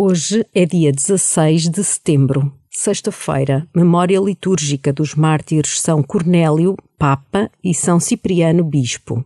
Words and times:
Hoje 0.00 0.46
é 0.54 0.64
dia 0.64 0.92
16 0.92 1.68
de 1.70 1.82
setembro, 1.82 2.52
sexta-feira, 2.70 3.66
memória 3.74 4.20
litúrgica 4.20 4.92
dos 4.92 5.16
mártires 5.16 5.80
São 5.80 6.04
Cornélio, 6.04 6.76
Papa, 6.96 7.50
e 7.64 7.74
São 7.74 7.98
Cipriano, 7.98 8.62
Bispo. 8.62 9.24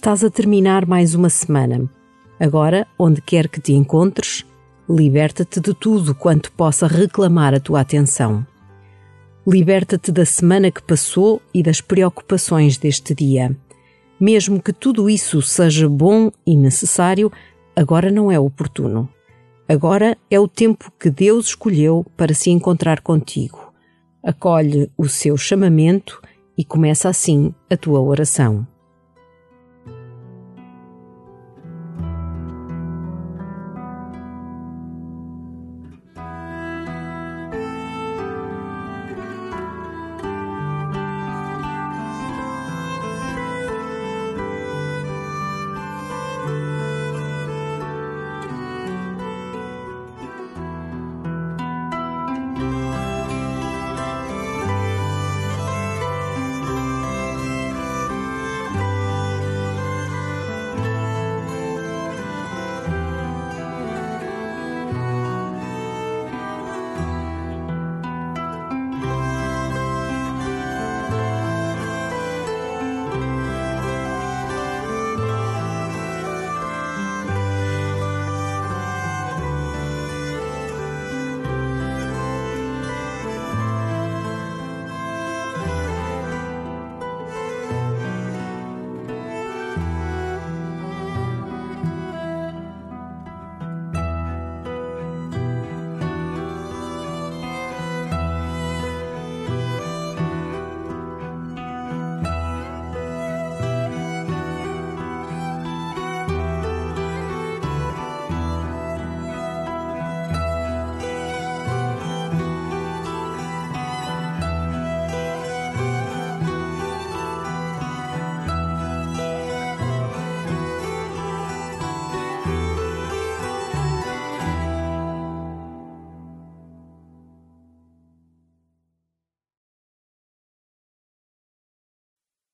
Estás 0.00 0.22
a 0.22 0.30
terminar 0.30 0.86
mais 0.86 1.12
uma 1.16 1.28
semana. 1.28 1.90
Agora, 2.38 2.86
onde 2.96 3.20
quer 3.20 3.48
que 3.48 3.60
te 3.60 3.72
encontres, 3.72 4.46
liberta-te 4.88 5.58
de 5.58 5.74
tudo 5.74 6.14
quanto 6.14 6.52
possa 6.52 6.86
reclamar 6.86 7.52
a 7.52 7.58
tua 7.58 7.80
atenção. 7.80 8.46
Liberta-te 9.44 10.12
da 10.12 10.24
semana 10.24 10.70
que 10.70 10.80
passou 10.80 11.42
e 11.52 11.64
das 11.64 11.80
preocupações 11.80 12.78
deste 12.78 13.12
dia. 13.12 13.56
Mesmo 14.20 14.62
que 14.62 14.72
tudo 14.72 15.10
isso 15.10 15.42
seja 15.42 15.88
bom 15.88 16.30
e 16.46 16.56
necessário, 16.56 17.32
agora 17.74 18.08
não 18.08 18.30
é 18.30 18.38
oportuno. 18.38 19.08
Agora 19.68 20.16
é 20.30 20.38
o 20.38 20.46
tempo 20.46 20.92
que 20.96 21.10
Deus 21.10 21.48
escolheu 21.48 22.06
para 22.16 22.34
se 22.34 22.50
encontrar 22.50 23.00
contigo. 23.00 23.72
Acolhe 24.22 24.92
o 24.96 25.08
seu 25.08 25.36
chamamento 25.36 26.22
e 26.56 26.64
começa 26.64 27.08
assim 27.08 27.52
a 27.68 27.76
tua 27.76 28.00
oração. 28.00 28.64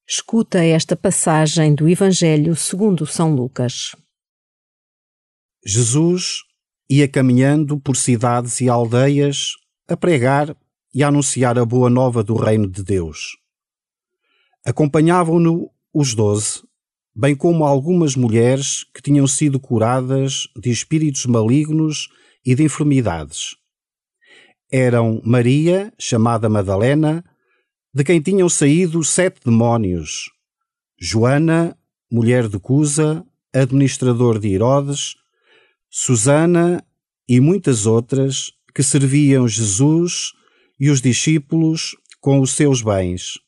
Escuta 0.07 0.63
esta 0.63 0.95
passagem 0.95 1.75
do 1.75 1.89
Evangelho 1.89 2.55
segundo 2.55 3.07
São 3.07 3.35
Lucas. 3.35 3.97
Jesus 5.65 6.43
ia 6.91 7.09
caminhando 7.09 7.81
por 7.81 7.97
cidades 7.97 8.61
e 8.61 8.69
aldeias 8.69 9.53
a 9.89 9.97
pregar 9.97 10.55
e 10.95 11.03
a 11.03 11.09
anunciar 11.09 11.59
a 11.59 11.65
boa 11.65 11.89
nova 11.89 12.23
do 12.23 12.37
reino 12.37 12.69
de 12.69 12.83
Deus. 12.83 13.39
Acompanhavam-no 14.63 15.71
os 15.91 16.15
doze, 16.15 16.63
bem 17.17 17.35
como 17.35 17.65
algumas 17.65 18.15
mulheres 18.15 18.85
que 18.93 19.01
tinham 19.01 19.27
sido 19.27 19.59
curadas 19.59 20.49
de 20.55 20.71
espíritos 20.71 21.25
malignos 21.25 22.11
e 22.45 22.55
de 22.55 22.63
enfermidades. 22.63 23.57
Eram 24.71 25.23
Maria, 25.25 25.91
chamada 25.99 26.47
Madalena, 26.51 27.25
de 27.94 28.03
quem 28.03 28.21
tinham 28.21 28.49
saído 28.49 29.05
sete 29.05 29.41
demónios: 29.44 30.31
Joana, 31.00 31.79
mulher 32.11 32.49
de 32.49 32.58
Cusa, 32.58 33.25
administrador 33.52 34.41
de 34.41 34.49
Herodes, 34.49 35.14
Susana 35.88 36.85
e 37.29 37.38
muitas 37.38 37.87
outras 37.87 38.52
que 38.75 38.82
serviam 38.82 39.46
Jesus 39.46 40.32
e 40.81 40.91
os 40.91 41.00
discípulos 41.00 41.96
com 42.20 42.41
os 42.41 42.50
seus 42.50 42.82
bens. 42.82 43.38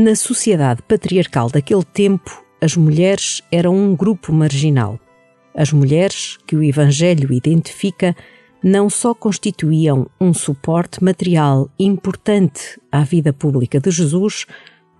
Na 0.00 0.14
sociedade 0.14 0.80
patriarcal 0.82 1.50
daquele 1.50 1.82
tempo, 1.82 2.44
as 2.60 2.76
mulheres 2.76 3.42
eram 3.50 3.74
um 3.74 3.96
grupo 3.96 4.32
marginal. 4.32 4.96
As 5.52 5.72
mulheres, 5.72 6.38
que 6.46 6.54
o 6.54 6.62
Evangelho 6.62 7.32
identifica, 7.32 8.14
não 8.62 8.88
só 8.88 9.12
constituíam 9.12 10.08
um 10.20 10.32
suporte 10.32 11.02
material 11.02 11.68
importante 11.76 12.80
à 12.92 13.02
vida 13.02 13.32
pública 13.32 13.80
de 13.80 13.90
Jesus, 13.90 14.46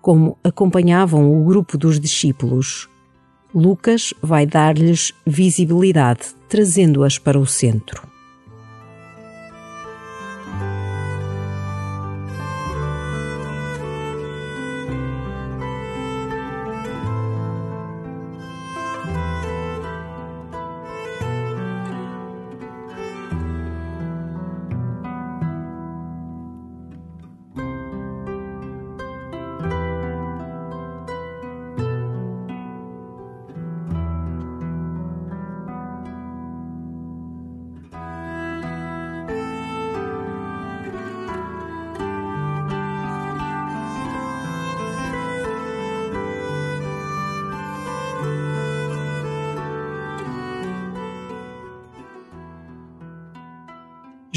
como 0.02 0.36
acompanhavam 0.42 1.30
o 1.32 1.44
grupo 1.44 1.78
dos 1.78 2.00
discípulos. 2.00 2.88
Lucas 3.54 4.12
vai 4.20 4.46
dar-lhes 4.46 5.12
visibilidade, 5.24 6.34
trazendo-as 6.48 7.20
para 7.20 7.38
o 7.38 7.46
centro. 7.46 8.02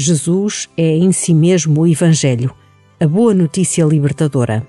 Jesus 0.02 0.68
é 0.76 0.96
em 0.96 1.12
si 1.12 1.32
mesmo 1.32 1.82
o 1.82 1.86
Evangelho, 1.86 2.52
a 2.98 3.06
boa 3.06 3.32
notícia 3.32 3.84
libertadora. 3.84 4.66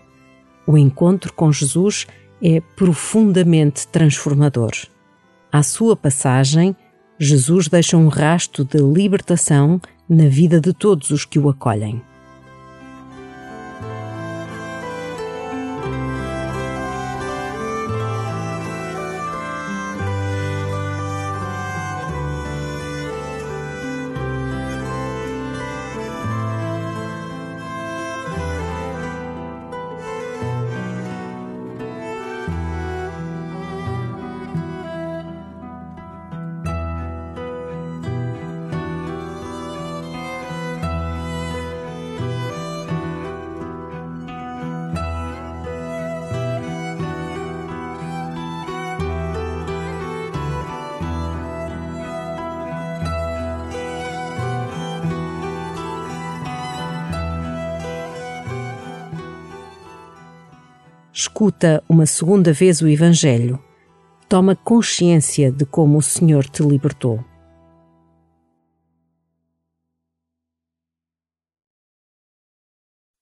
O 0.67 0.77
encontro 0.77 1.33
com 1.33 1.51
Jesus 1.51 2.05
é 2.39 2.61
profundamente 2.75 3.87
transformador. 3.87 4.73
À 5.51 5.63
sua 5.63 5.95
passagem, 5.95 6.75
Jesus 7.17 7.67
deixa 7.67 7.97
um 7.97 8.09
rasto 8.09 8.63
de 8.63 8.77
libertação 8.77 9.81
na 10.07 10.27
vida 10.27 10.61
de 10.61 10.71
todos 10.71 11.09
os 11.09 11.25
que 11.25 11.39
o 11.39 11.49
acolhem. 11.49 11.99
Escuta 61.23 61.81
uma 61.87 62.05
segunda 62.05 62.51
vez 62.51 62.81
o 62.81 62.87
Evangelho, 62.87 63.57
toma 64.27 64.57
consciência 64.57 65.49
de 65.49 65.65
como 65.65 65.97
o 65.97 66.01
Senhor 66.01 66.45
te 66.49 66.61
libertou. 66.61 67.23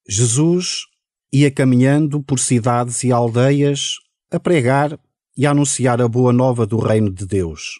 Jesus 0.07 0.87
ia 1.31 1.51
caminhando 1.51 2.23
por 2.23 2.39
cidades 2.39 3.03
e 3.03 3.11
aldeias 3.11 3.97
a 4.31 4.39
pregar 4.39 4.99
e 5.37 5.45
a 5.45 5.51
anunciar 5.51 6.01
a 6.01 6.07
boa 6.07 6.33
nova 6.33 6.65
do 6.65 6.79
Reino 6.79 7.11
de 7.11 7.27
Deus. 7.27 7.79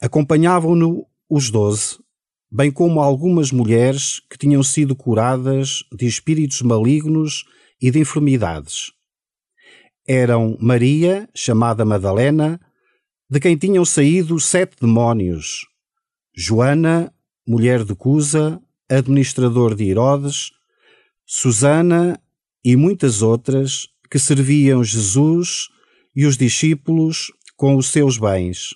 Acompanhavam-no 0.00 1.04
os 1.28 1.50
doze, 1.50 1.98
bem 2.48 2.70
como 2.70 3.00
algumas 3.00 3.50
mulheres 3.50 4.20
que 4.30 4.38
tinham 4.38 4.62
sido 4.62 4.94
curadas 4.94 5.82
de 5.92 6.06
espíritos 6.06 6.62
malignos 6.62 7.44
e 7.84 7.90
de 7.90 7.98
enfermidades. 7.98 8.92
Eram 10.08 10.56
Maria, 10.58 11.28
chamada 11.34 11.84
Madalena, 11.84 12.58
de 13.28 13.38
quem 13.38 13.58
tinham 13.58 13.84
saído 13.84 14.40
sete 14.40 14.76
demónios, 14.80 15.66
Joana, 16.34 17.12
mulher 17.46 17.84
de 17.84 17.94
Cusa, 17.94 18.58
administrador 18.88 19.74
de 19.74 19.90
Herodes, 19.90 20.50
Susana 21.26 22.18
e 22.64 22.74
muitas 22.74 23.20
outras 23.20 23.86
que 24.10 24.18
serviam 24.18 24.82
Jesus 24.82 25.68
e 26.16 26.24
os 26.24 26.38
discípulos 26.38 27.30
com 27.54 27.76
os 27.76 27.88
seus 27.88 28.16
bens. 28.16 28.74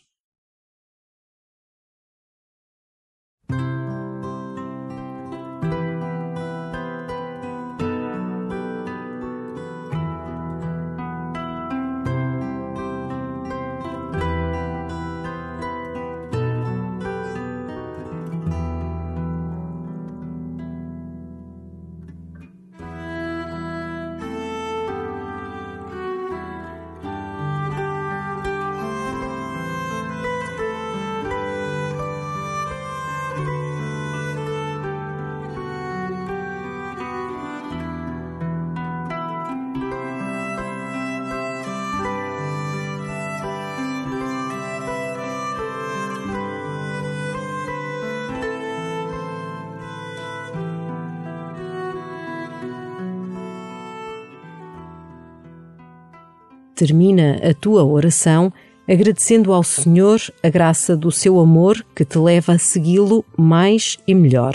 Termina 56.78 57.40
a 57.42 57.52
tua 57.52 57.82
oração 57.82 58.52
agradecendo 58.88 59.52
ao 59.52 59.64
Senhor 59.64 60.20
a 60.40 60.48
graça 60.48 60.96
do 60.96 61.10
seu 61.10 61.40
amor 61.40 61.84
que 61.92 62.04
te 62.04 62.16
leva 62.16 62.52
a 62.52 62.58
segui-lo 62.58 63.24
mais 63.36 63.98
e 64.06 64.14
melhor. 64.14 64.54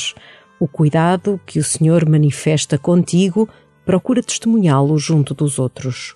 O 0.58 0.66
cuidado 0.66 1.38
que 1.46 1.60
o 1.60 1.64
Senhor 1.66 2.08
manifesta 2.08 2.78
contigo, 2.78 3.50
procura 3.86 4.24
testemunhá-lo 4.24 4.98
junto 4.98 5.34
dos 5.34 5.60
outros. 5.60 6.16